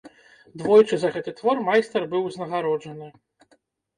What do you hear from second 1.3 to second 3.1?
твор майстар быў узнагароджаны.